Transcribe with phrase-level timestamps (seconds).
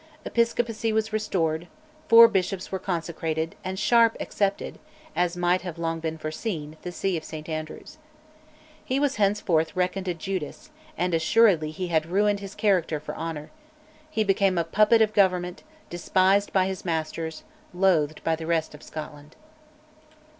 [0.25, 1.67] Episcopacy was restored,
[2.07, 4.79] four bishops were consecrated, and Sharp accepted
[5.15, 7.99] (as might have long been foreseen) the See of St Andrews.
[8.83, 13.51] He was henceforth reckoned a Judas, and assuredly he had ruined his character for honour:
[14.09, 15.61] he became a puppet of Government,
[15.91, 19.35] despised by his masters, loathed by the rest of Scotland.